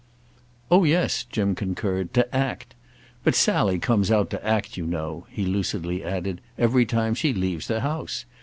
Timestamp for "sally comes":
3.35-4.09